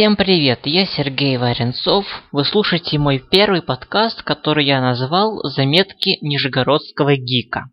Всем 0.00 0.16
привет, 0.16 0.60
я 0.64 0.86
Сергей 0.86 1.36
Варенцов. 1.36 2.06
Вы 2.32 2.46
слушаете 2.46 2.98
мой 2.98 3.18
первый 3.18 3.60
подкаст, 3.60 4.22
который 4.22 4.64
я 4.64 4.80
назвал 4.80 5.42
«Заметки 5.42 6.16
Нижегородского 6.22 7.16
гика». 7.16 7.66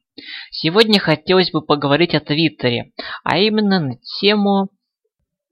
Сегодня 0.52 1.00
хотелось 1.00 1.52
бы 1.52 1.66
поговорить 1.66 2.14
о 2.14 2.20
Твиттере, 2.20 2.92
а 3.24 3.38
именно 3.38 3.80
на 3.80 3.94
тему 4.20 4.68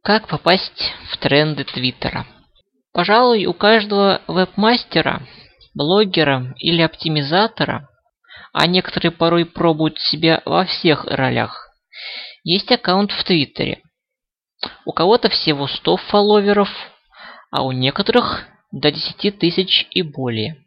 «Как 0.03 0.27
попасть 0.27 0.93
в 1.11 1.17
тренды 1.17 1.63
Твиттера». 1.63 2.27
Пожалуй, 2.91 3.45
у 3.45 3.53
каждого 3.53 4.21
вебмастера, 4.27 5.21
блогера 5.73 6.55
или 6.57 6.81
оптимизатора, 6.81 7.87
а 8.51 8.67
некоторые 8.67 9.11
порой 9.11 9.45
пробуют 9.45 9.97
себя 9.99 10.41
во 10.43 10.65
всех 10.65 11.05
ролях, 11.05 11.69
есть 12.43 12.69
аккаунт 12.69 13.13
в 13.13 13.23
Твиттере. 13.23 13.81
У 14.85 14.91
кого-то 14.91 15.29
всего 15.29 15.67
100 15.67 15.97
фолловеров, 15.97 16.69
а 17.51 17.63
у 17.63 17.71
некоторых 17.71 18.45
до 18.71 18.91
10 18.91 19.39
тысяч 19.39 19.87
и 19.91 20.01
более. 20.01 20.65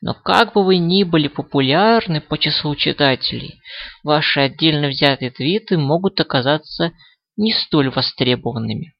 Но 0.00 0.14
как 0.14 0.52
бы 0.54 0.64
вы 0.64 0.78
ни 0.78 1.04
были 1.04 1.28
популярны 1.28 2.20
по 2.20 2.36
числу 2.36 2.74
читателей, 2.74 3.60
ваши 4.02 4.40
отдельно 4.40 4.88
взятые 4.88 5.30
твиты 5.30 5.78
могут 5.78 6.20
оказаться 6.20 6.92
не 7.36 7.52
столь 7.52 7.90
востребованными. 7.90 8.94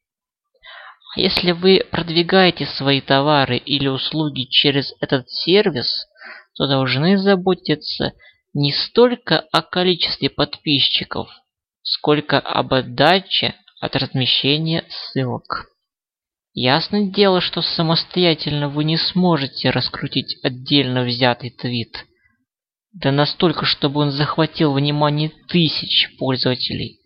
А 1.15 1.21
если 1.21 1.53
вы 1.53 1.85
продвигаете 1.91 2.67
свои 2.67 3.01
товары 3.01 3.57
или 3.57 3.89
услуги 3.89 4.45
через 4.45 4.95
этот 5.01 5.29
сервис, 5.29 6.07
то 6.55 6.67
должны 6.67 7.19
заботиться 7.19 8.13
не 8.55 8.73
столько 8.73 9.41
о 9.53 9.63
количестве 9.63 10.31
подписчиков, 10.31 11.29
сколько 11.83 12.39
об 12.39 12.75
отдаче 12.75 13.57
от 13.83 13.97
размещения 13.97 14.85
ссылок. 14.89 15.67
Ясное 16.55 17.11
дело, 17.11 17.41
что 17.41 17.63
самостоятельно 17.63 18.69
вы 18.69 18.85
не 18.85 18.97
сможете 18.97 19.71
раскрутить 19.71 20.37
отдельно 20.45 21.03
взятый 21.03 21.51
твит. 21.51 22.07
Да 22.93 23.11
настолько, 23.11 23.65
чтобы 23.65 24.01
он 24.01 24.13
захватил 24.13 24.73
внимание 24.73 25.33
тысяч 25.49 26.17
пользователей. 26.17 27.01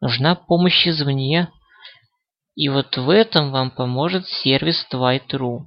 Нужна 0.00 0.36
помощь 0.36 0.86
извне. 0.88 1.48
И 2.54 2.70
вот 2.70 2.96
в 2.96 3.10
этом 3.10 3.50
вам 3.50 3.70
поможет 3.70 4.26
сервис 4.26 4.86
Twite.ru, 4.90 5.66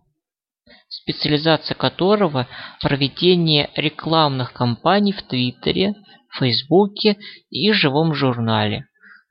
специализация 0.88 1.76
которого 1.76 2.48
проведение 2.82 3.70
рекламных 3.76 4.54
кампаний 4.54 5.14
в 5.14 5.22
Твиттере, 5.22 5.94
Фейсбуке 6.40 7.18
и 7.52 7.72
живом 7.72 8.16
журнале. 8.16 8.89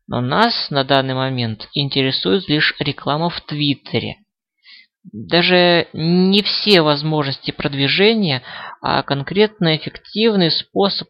Но 0.08 0.22
нас 0.22 0.70
на 0.70 0.84
данный 0.84 1.14
момент 1.14 1.68
интересует 1.74 2.48
лишь 2.48 2.74
реклама 2.80 3.28
в 3.28 3.40
Твиттере. 3.42 4.16
Даже 5.12 5.88
не 5.92 6.42
все 6.42 6.80
возможности 6.80 7.50
продвижения, 7.50 8.42
а 8.80 9.02
конкретно 9.02 9.76
эффективный 9.76 10.50
способ 10.50 11.08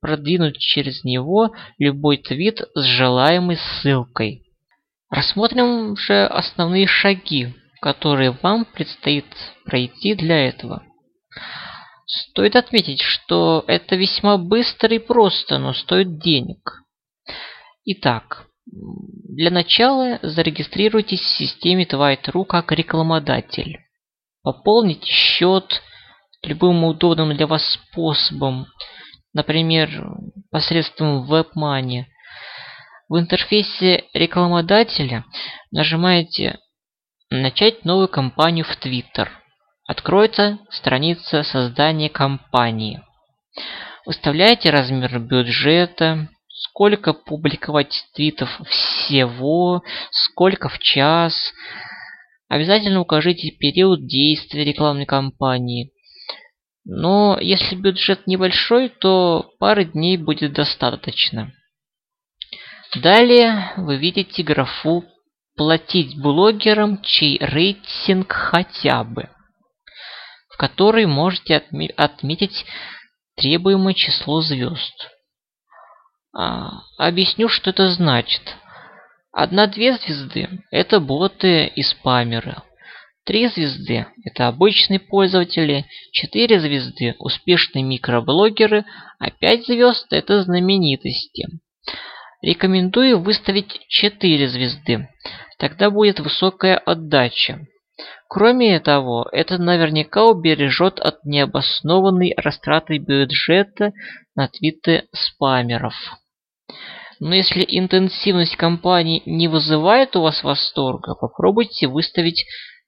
продвинуть 0.00 0.58
через 0.58 1.04
него 1.04 1.54
любой 1.78 2.18
твит 2.18 2.60
с 2.74 2.84
желаемой 2.84 3.56
ссылкой. 3.56 4.42
Рассмотрим 5.08 5.96
же 5.96 6.26
основные 6.26 6.86
шаги, 6.86 7.54
которые 7.80 8.36
вам 8.42 8.66
предстоит 8.66 9.24
пройти 9.64 10.14
для 10.14 10.48
этого. 10.48 10.82
Стоит 12.06 12.56
отметить, 12.56 13.00
что 13.00 13.64
это 13.66 13.96
весьма 13.96 14.36
быстро 14.36 14.94
и 14.94 14.98
просто, 14.98 15.58
но 15.58 15.72
стоит 15.72 16.18
денег. 16.18 16.83
Итак, 17.86 18.46
для 18.66 19.50
начала 19.50 20.18
зарегистрируйтесь 20.22 21.20
в 21.20 21.36
системе 21.36 21.84
Twite.ru 21.84 22.46
как 22.46 22.72
рекламодатель. 22.72 23.78
Пополните 24.42 25.06
счет 25.06 25.82
любым 26.42 26.84
удобным 26.84 27.36
для 27.36 27.46
вас 27.46 27.62
способом, 27.72 28.66
например, 29.34 29.90
посредством 30.50 31.30
WebMoney. 31.30 32.04
В 33.10 33.18
интерфейсе 33.18 34.04
рекламодателя 34.14 35.24
нажимаете 35.70 36.58
«Начать 37.28 37.84
новую 37.84 38.08
кампанию 38.08 38.64
в 38.64 38.78
Twitter». 38.82 39.28
Откроется 39.86 40.58
страница 40.70 41.42
создания 41.42 42.08
кампании. 42.08 43.02
Выставляете 44.06 44.70
размер 44.70 45.18
бюджета, 45.18 46.28
сколько 46.54 47.12
публиковать 47.12 48.06
твитов 48.14 48.48
всего, 48.68 49.82
сколько 50.10 50.68
в 50.68 50.78
час. 50.78 51.52
Обязательно 52.48 53.00
укажите 53.00 53.50
период 53.50 54.06
действия 54.06 54.64
рекламной 54.64 55.06
кампании. 55.06 55.90
Но 56.84 57.38
если 57.40 57.74
бюджет 57.74 58.26
небольшой, 58.26 58.88
то 58.88 59.50
пары 59.58 59.84
дней 59.84 60.16
будет 60.16 60.52
достаточно. 60.52 61.52
Далее 62.94 63.72
вы 63.76 63.96
видите 63.96 64.42
графу 64.42 65.04
«Платить 65.56 66.20
блогерам, 66.20 67.00
чей 67.02 67.38
рейтинг 67.40 68.32
хотя 68.32 69.02
бы», 69.04 69.28
в 70.48 70.56
которой 70.56 71.06
можете 71.06 71.62
отметить 71.96 72.66
требуемое 73.36 73.94
число 73.94 74.40
звезд. 74.42 75.13
А, 76.36 76.82
объясню, 76.98 77.48
что 77.48 77.70
это 77.70 77.88
значит. 77.88 78.42
Одна-две 79.32 79.96
звезды– 79.96 80.48
это 80.70 80.98
боты 80.98 81.66
и 81.66 81.82
спамеры. 81.82 82.56
Три 83.24 83.46
звезды– 83.48 84.06
это 84.24 84.48
обычные 84.48 84.98
пользователи, 84.98 85.86
четыре 86.12 86.60
звезды– 86.60 87.14
успешные 87.18 87.84
микроблогеры, 87.84 88.84
а 89.18 89.30
пять 89.30 89.66
звезд– 89.66 90.06
это 90.10 90.42
знаменитости. 90.42 91.46
Рекомендую 92.42 93.20
выставить 93.20 93.80
4 93.88 94.48
звезды, 94.48 95.08
тогда 95.58 95.90
будет 95.90 96.20
высокая 96.20 96.76
отдача. 96.76 97.66
Кроме 98.28 98.80
того, 98.80 99.26
это 99.32 99.56
наверняка 99.56 100.24
убережет 100.26 101.00
от 101.00 101.24
необоснованной 101.24 102.34
растраты 102.36 102.98
бюджета 102.98 103.92
на 104.34 104.48
твиты 104.48 105.04
спамеров. 105.14 105.94
Но 107.20 107.34
если 107.34 107.64
интенсивность 107.66 108.56
кампании 108.56 109.22
не 109.26 109.48
вызывает 109.48 110.16
у 110.16 110.22
вас 110.22 110.42
восторга, 110.42 111.14
попробуйте 111.14 111.86
выставить 111.86 112.44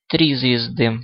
3 0.09 0.35
звезды. 0.35 1.01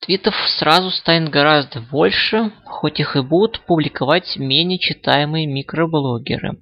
Твитов 0.00 0.34
сразу 0.48 0.90
станет 0.90 1.30
гораздо 1.30 1.80
больше, 1.80 2.52
хоть 2.64 3.00
их 3.00 3.16
и 3.16 3.22
будут 3.22 3.60
публиковать 3.60 4.36
менее 4.36 4.78
читаемые 4.78 5.46
микроблогеры. 5.46 6.58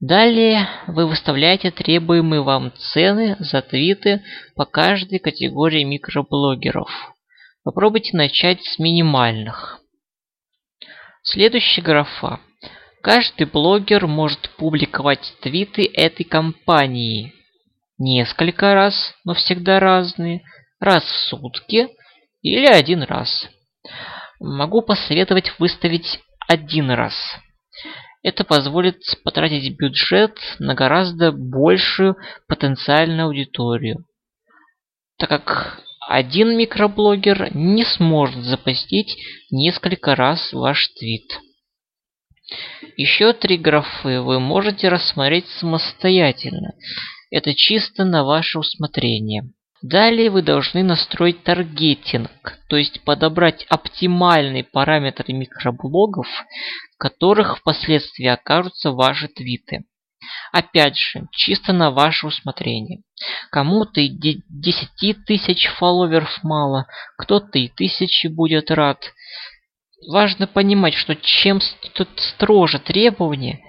Далее 0.00 0.68
вы 0.88 1.06
выставляете 1.06 1.70
требуемые 1.70 2.42
вам 2.42 2.72
цены 2.72 3.36
за 3.38 3.62
твиты 3.62 4.22
по 4.56 4.64
каждой 4.64 5.20
категории 5.20 5.84
микроблогеров. 5.84 6.90
Попробуйте 7.62 8.16
начать 8.16 8.64
с 8.64 8.80
минимальных. 8.80 9.78
Следующая 11.22 11.82
графа 11.82 12.40
Каждый 13.02 13.46
блогер 13.46 14.06
может 14.06 14.48
публиковать 14.50 15.34
твиты 15.40 15.90
этой 15.92 16.22
компании 16.22 17.34
несколько 17.98 18.74
раз, 18.74 19.14
но 19.24 19.34
всегда 19.34 19.80
разные, 19.80 20.42
раз 20.78 21.02
в 21.02 21.28
сутки 21.28 21.88
или 22.42 22.66
один 22.66 23.02
раз. 23.02 23.48
Могу 24.38 24.82
посоветовать 24.82 25.52
выставить 25.58 26.20
один 26.48 26.92
раз. 26.92 27.14
Это 28.22 28.44
позволит 28.44 29.00
потратить 29.24 29.76
бюджет 29.76 30.38
на 30.60 30.74
гораздо 30.74 31.32
большую 31.32 32.16
потенциальную 32.46 33.26
аудиторию, 33.26 34.04
так 35.18 35.28
как 35.28 35.80
один 36.08 36.56
микроблогер 36.56 37.52
не 37.52 37.84
сможет 37.84 38.44
запустить 38.44 39.16
несколько 39.50 40.14
раз 40.14 40.52
ваш 40.52 40.86
твит. 40.90 41.26
Еще 42.96 43.32
три 43.32 43.56
графы 43.56 44.20
вы 44.20 44.40
можете 44.40 44.88
рассмотреть 44.88 45.48
самостоятельно. 45.58 46.74
Это 47.30 47.54
чисто 47.54 48.04
на 48.04 48.24
ваше 48.24 48.58
усмотрение. 48.58 49.44
Далее 49.82 50.30
вы 50.30 50.42
должны 50.42 50.84
настроить 50.84 51.42
таргетинг, 51.42 52.30
то 52.68 52.76
есть 52.76 53.02
подобрать 53.02 53.66
оптимальные 53.68 54.62
параметры 54.62 55.32
микроблогов, 55.32 56.28
которых 56.98 57.58
впоследствии 57.58 58.26
окажутся 58.26 58.92
ваши 58.92 59.26
твиты. 59.26 59.84
Опять 60.52 60.96
же, 60.96 61.26
чисто 61.32 61.72
на 61.72 61.90
ваше 61.90 62.28
усмотрение. 62.28 63.02
Кому-то 63.50 64.00
и 64.00 64.08
10 64.08 65.24
тысяч 65.26 65.66
фолловеров 65.78 66.44
мало, 66.44 66.86
кто-то 67.18 67.58
и 67.58 67.68
тысячи 67.68 68.28
будет 68.28 68.70
рад 68.70 69.02
важно 70.08 70.46
понимать, 70.46 70.94
что 70.94 71.14
чем 71.16 71.60
строже 72.16 72.78
требования, 72.78 73.60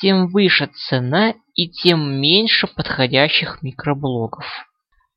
тем 0.00 0.28
выше 0.28 0.66
цена 0.88 1.34
и 1.54 1.68
тем 1.68 2.20
меньше 2.20 2.66
подходящих 2.66 3.62
микроблогов. 3.62 4.44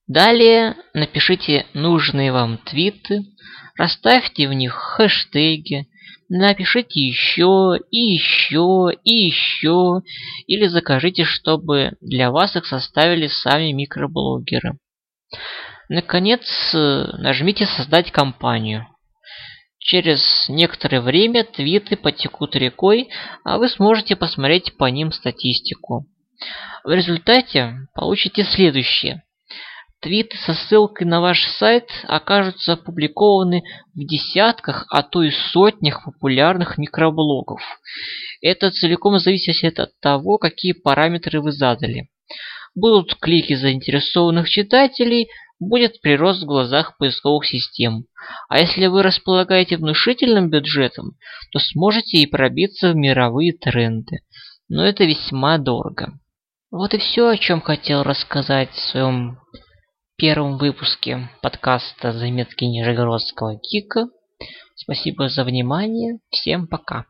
Далее 0.07 0.75
напишите 0.93 1.65
нужные 1.73 2.31
вам 2.31 2.57
твиты, 2.57 3.21
расставьте 3.77 4.47
в 4.47 4.53
них 4.53 4.73
хэштеги, 4.73 5.87
напишите 6.27 6.99
еще 6.99 7.77
и 7.91 8.13
еще 8.13 8.89
и 9.03 9.13
еще, 9.13 10.01
или 10.47 10.67
закажите, 10.67 11.23
чтобы 11.23 11.93
для 12.01 12.31
вас 12.31 12.55
их 12.55 12.65
составили 12.65 13.27
сами 13.27 13.71
микроблогеры. 13.71 14.77
Наконец, 15.87 16.41
нажмите 16.73 17.65
«Создать 17.65 18.11
компанию». 18.11 18.87
Через 19.81 20.45
некоторое 20.47 21.01
время 21.01 21.43
твиты 21.43 21.97
потекут 21.97 22.55
рекой, 22.55 23.09
а 23.43 23.57
вы 23.57 23.67
сможете 23.67 24.15
посмотреть 24.15 24.77
по 24.77 24.85
ним 24.85 25.11
статистику. 25.11 26.05
В 26.83 26.91
результате 26.91 27.87
получите 27.95 28.43
следующее. 28.43 29.23
Твиты 29.99 30.37
со 30.37 30.53
ссылкой 30.53 31.07
на 31.07 31.19
ваш 31.19 31.43
сайт 31.57 31.89
окажутся 32.03 32.73
опубликованы 32.73 33.63
в 33.95 34.05
десятках, 34.05 34.85
а 34.89 35.01
то 35.01 35.23
и 35.23 35.31
сотнях 35.31 36.05
популярных 36.05 36.77
микроблогов. 36.77 37.61
Это 38.39 38.69
целиком 38.69 39.17
зависит 39.17 39.79
от 39.79 39.99
того, 39.99 40.37
какие 40.37 40.73
параметры 40.73 41.41
вы 41.41 41.51
задали. 41.51 42.09
Будут 42.75 43.15
клики 43.15 43.55
заинтересованных 43.55 44.47
читателей, 44.47 45.27
будет 45.61 46.01
прирост 46.01 46.41
в 46.41 46.45
глазах 46.45 46.97
поисковых 46.97 47.45
систем. 47.45 48.05
А 48.49 48.59
если 48.59 48.87
вы 48.87 49.03
располагаете 49.03 49.77
внушительным 49.77 50.49
бюджетом, 50.49 51.13
то 51.51 51.59
сможете 51.59 52.17
и 52.17 52.25
пробиться 52.25 52.91
в 52.91 52.95
мировые 52.95 53.53
тренды. 53.53 54.21
Но 54.67 54.85
это 54.85 55.05
весьма 55.05 55.57
дорого. 55.59 56.19
Вот 56.71 56.93
и 56.93 56.97
все, 56.97 57.27
о 57.27 57.37
чем 57.37 57.61
хотел 57.61 58.03
рассказать 58.03 58.71
в 58.71 58.89
своем 58.89 59.37
первом 60.17 60.57
выпуске 60.57 61.29
подкаста 61.41 62.11
«Заметки 62.11 62.63
Нижегородского 62.63 63.59
Кика». 63.59 64.07
Спасибо 64.75 65.29
за 65.29 65.43
внимание. 65.43 66.19
Всем 66.31 66.67
пока. 66.67 67.05